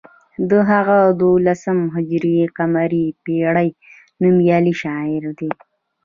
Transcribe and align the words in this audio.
هغه 0.71 0.97
د 1.11 1.13
دولسم 1.23 1.77
هجري 1.95 2.37
قمري 2.57 3.05
پیړۍ 3.23 3.69
نومیالی 4.21 4.73
شاعر 4.81 5.23
دی. 5.39 5.49